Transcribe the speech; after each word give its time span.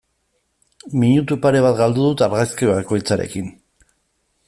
Minutu 1.01 1.37
pare 1.45 1.63
bat 1.67 1.79
galdu 1.83 2.07
dut 2.09 2.25
argazki 2.29 2.73
bakoitzarekin. 2.73 3.57